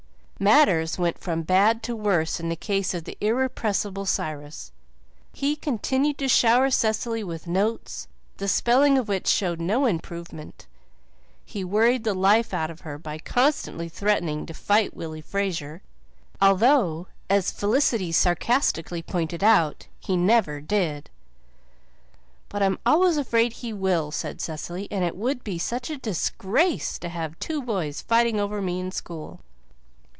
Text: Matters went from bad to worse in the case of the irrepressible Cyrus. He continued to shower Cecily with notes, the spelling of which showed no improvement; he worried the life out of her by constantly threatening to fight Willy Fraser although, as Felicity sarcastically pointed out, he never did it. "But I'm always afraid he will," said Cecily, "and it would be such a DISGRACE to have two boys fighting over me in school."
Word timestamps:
Matters 0.43 0.97
went 0.97 1.19
from 1.19 1.43
bad 1.43 1.83
to 1.83 1.95
worse 1.95 2.39
in 2.39 2.49
the 2.49 2.55
case 2.55 2.95
of 2.95 3.03
the 3.03 3.15
irrepressible 3.21 4.07
Cyrus. 4.07 4.71
He 5.33 5.55
continued 5.55 6.17
to 6.17 6.27
shower 6.27 6.71
Cecily 6.71 7.23
with 7.23 7.45
notes, 7.45 8.07
the 8.37 8.47
spelling 8.47 8.97
of 8.97 9.07
which 9.07 9.27
showed 9.27 9.61
no 9.61 9.85
improvement; 9.85 10.65
he 11.45 11.63
worried 11.63 12.03
the 12.03 12.15
life 12.15 12.55
out 12.55 12.71
of 12.71 12.81
her 12.81 12.97
by 12.97 13.19
constantly 13.19 13.87
threatening 13.87 14.47
to 14.47 14.53
fight 14.55 14.95
Willy 14.95 15.21
Fraser 15.21 15.83
although, 16.41 17.05
as 17.29 17.51
Felicity 17.51 18.11
sarcastically 18.11 19.03
pointed 19.03 19.43
out, 19.43 19.85
he 19.99 20.17
never 20.17 20.59
did 20.59 21.05
it. 21.05 21.09
"But 22.49 22.63
I'm 22.63 22.79
always 22.83 23.15
afraid 23.17 23.53
he 23.53 23.73
will," 23.73 24.09
said 24.09 24.41
Cecily, 24.41 24.87
"and 24.89 25.03
it 25.05 25.15
would 25.15 25.43
be 25.43 25.59
such 25.59 25.91
a 25.91 25.99
DISGRACE 25.99 26.97
to 26.97 27.09
have 27.09 27.37
two 27.37 27.61
boys 27.61 28.01
fighting 28.01 28.39
over 28.39 28.59
me 28.59 28.79
in 28.79 28.91
school." 28.91 29.41